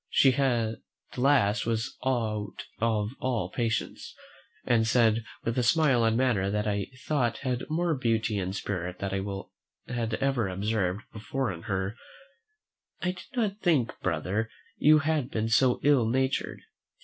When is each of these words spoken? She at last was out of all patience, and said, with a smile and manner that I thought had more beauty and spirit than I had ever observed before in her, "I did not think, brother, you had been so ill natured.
She 0.09 0.33
at 0.33 0.79
last 1.15 1.67
was 1.67 1.95
out 2.03 2.65
of 2.79 3.11
all 3.19 3.51
patience, 3.51 4.15
and 4.65 4.87
said, 4.87 5.23
with 5.43 5.59
a 5.59 5.61
smile 5.61 6.03
and 6.03 6.17
manner 6.17 6.49
that 6.49 6.65
I 6.67 6.87
thought 7.05 7.37
had 7.45 7.69
more 7.69 7.93
beauty 7.93 8.39
and 8.39 8.55
spirit 8.55 8.97
than 8.97 9.11
I 9.13 9.91
had 9.93 10.15
ever 10.15 10.47
observed 10.47 11.03
before 11.13 11.51
in 11.53 11.61
her, 11.69 11.95
"I 13.03 13.11
did 13.11 13.27
not 13.35 13.59
think, 13.59 13.91
brother, 14.01 14.49
you 14.75 14.97
had 14.97 15.29
been 15.29 15.49
so 15.49 15.79
ill 15.83 16.07
natured. 16.09 16.61